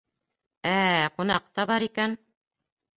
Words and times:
Ә-ә-ә, 0.71 1.05
ҡунаҡ 1.19 1.47
та 1.59 1.69
бар 1.75 1.89
икән. 1.93 2.21